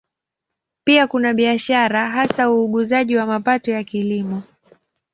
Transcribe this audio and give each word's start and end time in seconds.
Pia 0.83 1.07
kuna 1.07 1.33
biashara, 1.33 2.09
hasa 2.09 2.51
uuzaji 2.51 3.15
wa 3.17 3.25
mapato 3.25 3.71
ya 3.71 3.83
Kilimo. 3.83 4.43